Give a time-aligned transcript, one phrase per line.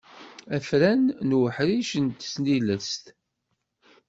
[0.55, 3.05] Afran n uḥric n tesnilest.